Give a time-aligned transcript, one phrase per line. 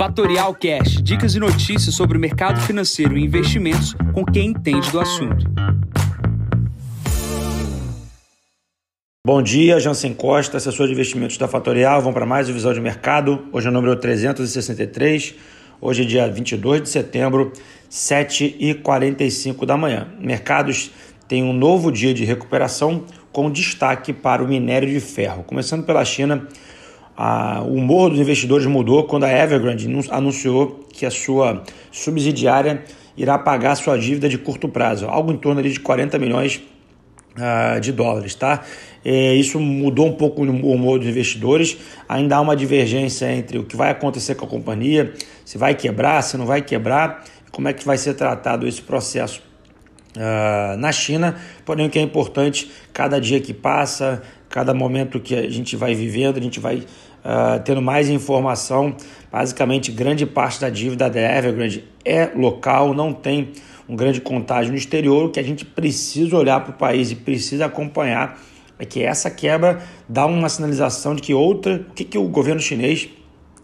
[0.00, 4.98] Fatorial Cash, dicas e notícias sobre o mercado financeiro e investimentos com quem entende do
[4.98, 5.44] assunto.
[9.26, 12.00] Bom dia, Jansen Costa, assessor de investimentos da Fatorial.
[12.00, 13.46] Vamos para mais uma visão de mercado.
[13.52, 15.34] Hoje é o número 363.
[15.82, 17.52] Hoje é dia 22 de setembro,
[17.90, 20.08] 7h45 da manhã.
[20.18, 20.92] Mercados
[21.28, 25.44] têm um novo dia de recuperação com destaque para o minério de ferro.
[25.44, 26.48] Começando pela China,
[27.22, 31.62] a, o humor dos investidores mudou quando a Evergrande anunciou que a sua
[31.92, 32.82] subsidiária
[33.14, 36.62] irá pagar sua dívida de curto prazo, algo em torno de 40 milhões
[37.36, 38.34] uh, de dólares.
[38.34, 38.62] Tá?
[39.04, 41.76] É, isso mudou um pouco o humor dos investidores.
[42.08, 45.12] Ainda há uma divergência entre o que vai acontecer com a companhia,
[45.44, 49.42] se vai quebrar, se não vai quebrar, como é que vai ser tratado esse processo
[50.16, 51.36] uh, na China.
[51.66, 55.94] Porém, o que é importante, cada dia que passa, cada momento que a gente vai
[55.94, 56.82] vivendo, a gente vai
[57.24, 58.94] uh, tendo mais informação.
[59.30, 63.52] Basicamente, grande parte da dívida da Evergrande é local, não tem
[63.88, 65.26] um grande contágio no exterior.
[65.26, 68.40] O que a gente precisa olhar para o país e precisa acompanhar
[68.78, 72.60] é que essa quebra dá uma sinalização de que outra, o que, que o governo
[72.60, 73.08] chinês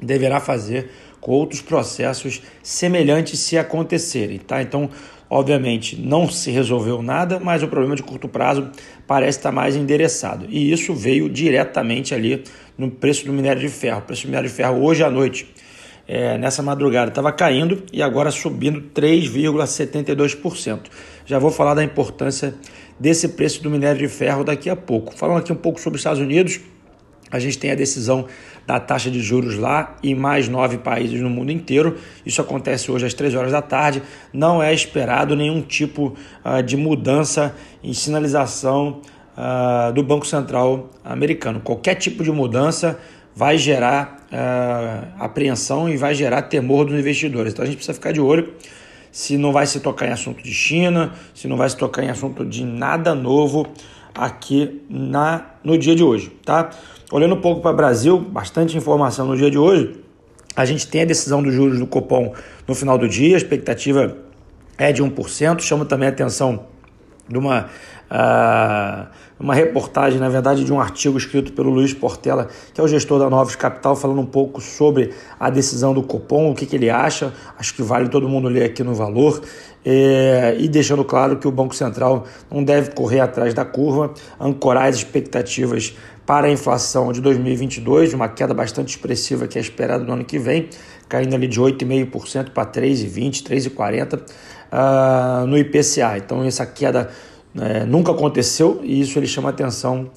[0.00, 0.90] deverá fazer
[1.20, 4.62] com outros processos semelhantes se acontecerem, tá?
[4.62, 4.88] Então,
[5.30, 8.70] obviamente, não se resolveu nada, mas o problema de curto prazo
[9.06, 10.46] parece estar mais endereçado.
[10.48, 12.44] E isso veio diretamente ali
[12.76, 13.98] no preço do minério de ferro.
[13.98, 15.48] O preço do minério de ferro hoje à noite,
[16.06, 20.80] é, nessa madrugada, estava caindo e agora subindo 3,72%.
[21.26, 22.54] Já vou falar da importância
[22.98, 25.14] desse preço do minério de ferro daqui a pouco.
[25.16, 26.60] Falando aqui um pouco sobre os Estados Unidos,
[27.30, 28.26] a gente tem a decisão
[28.66, 31.96] da taxa de juros lá em mais nove países no mundo inteiro.
[32.24, 34.02] Isso acontece hoje às três horas da tarde.
[34.32, 39.00] Não é esperado nenhum tipo uh, de mudança em sinalização
[39.36, 41.60] uh, do Banco Central americano.
[41.60, 42.98] Qualquer tipo de mudança
[43.34, 47.52] vai gerar uh, apreensão e vai gerar temor dos investidores.
[47.52, 48.52] Então a gente precisa ficar de olho
[49.10, 52.10] se não vai se tocar em assunto de China, se não vai se tocar em
[52.10, 53.66] assunto de nada novo
[54.18, 56.70] aqui na, no dia de hoje, tá?
[57.12, 60.00] Olhando um pouco para o Brasil, bastante informação no dia de hoje.
[60.56, 62.34] A gente tem a decisão dos juros do Copom
[62.66, 64.16] no final do dia, a expectativa
[64.76, 65.60] é de 1%.
[65.60, 66.66] Chama também a atenção
[67.28, 67.66] de uma,
[68.10, 69.06] uh,
[69.38, 73.18] uma reportagem, na verdade, de um artigo escrito pelo Luiz Portela, que é o gestor
[73.18, 76.90] da Novos Capital, falando um pouco sobre a decisão do Copom, o que, que ele
[76.90, 77.32] acha.
[77.58, 79.42] Acho que vale todo mundo ler aqui no valor.
[79.84, 84.86] É, e deixando claro que o Banco Central não deve correr atrás da curva, ancorar
[84.86, 85.94] as expectativas
[86.28, 90.38] para a inflação de 2022, uma queda bastante expressiva que é esperada no ano que
[90.38, 90.68] vem,
[91.08, 96.18] caindo ali de 8,5% para 3,20%, 3,40% uh, no IPCA.
[96.18, 97.08] Então, essa queda
[97.58, 100.10] é, nunca aconteceu e isso ele chama atenção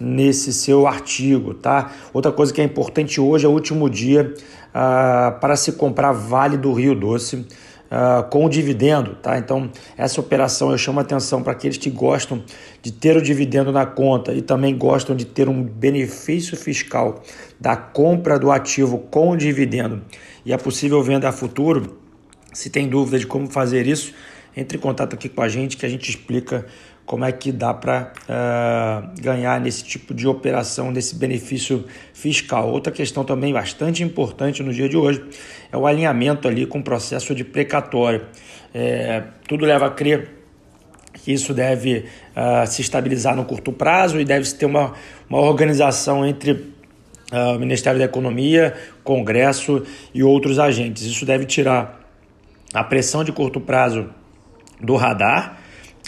[0.00, 1.92] nesse seu artigo, tá?
[2.14, 4.32] Outra coisa que é importante hoje é o último dia
[4.70, 7.46] uh, para se comprar Vale do Rio Doce
[7.90, 9.38] uh, com o dividendo, tá?
[9.38, 12.42] Então, essa operação eu chamo atenção para aqueles que gostam
[12.82, 17.22] de ter o dividendo na conta e também gostam de ter um benefício fiscal
[17.60, 20.02] da compra do ativo com o dividendo
[20.44, 21.98] e a possível venda a futuro.
[22.52, 24.14] Se tem dúvida de como fazer isso,
[24.58, 26.66] entre em contato aqui com a gente que a gente explica
[27.06, 32.68] como é que dá para uh, ah, ganhar nesse tipo de operação, nesse benefício fiscal.
[32.68, 35.24] Outra questão também bastante importante no dia de hoje
[35.72, 38.26] é o alinhamento ali com o processo de precatório.
[38.74, 40.28] É, tudo leva a crer
[41.14, 42.04] que isso deve
[42.36, 44.92] uh, se estabilizar no curto prazo e deve ter uma,
[45.30, 49.82] uma organização entre uh, o Ministério da Economia, Congresso
[50.12, 51.04] e outros agentes.
[51.04, 52.00] Isso deve tirar
[52.74, 54.10] a pressão de curto prazo
[54.80, 55.58] do radar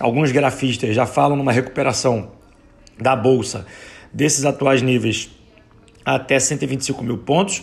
[0.00, 2.30] Alguns grafistas já falam numa recuperação
[2.98, 3.66] da bolsa
[4.10, 5.30] desses atuais níveis
[6.02, 7.62] até 125 mil pontos.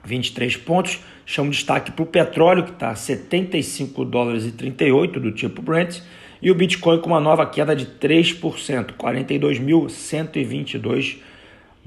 [0.03, 0.99] 23 pontos.
[1.25, 6.01] Chamo destaque para o petróleo, que está a 75 dólares e 38 do tipo Brent,
[6.41, 11.17] e o Bitcoin com uma nova queda de 3%, 42.122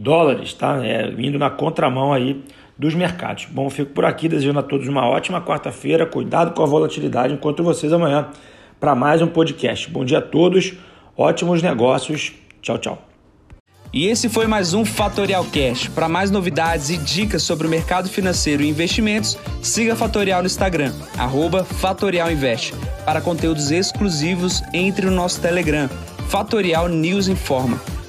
[0.02, 0.84] dólares, tá?
[0.84, 2.43] É, indo na contramão aí
[2.76, 3.46] dos mercados.
[3.50, 6.04] Bom, fico por aqui desejando a todos uma ótima quarta-feira.
[6.04, 7.32] Cuidado com a volatilidade.
[7.32, 8.28] Encontro vocês amanhã
[8.81, 9.88] para mais um podcast.
[9.88, 10.75] Bom dia a todos,
[11.16, 12.32] ótimos negócios.
[12.60, 13.08] Tchau, tchau.
[13.93, 15.87] E esse foi mais um Fatorial Cash.
[15.88, 20.93] Para mais novidades e dicas sobre o mercado financeiro e investimentos, siga Fatorial no Instagram,
[21.78, 22.72] @fatorialinvest.
[23.05, 25.88] Para conteúdos exclusivos, entre no nosso Telegram,
[26.28, 27.91] Fatorial News Informa.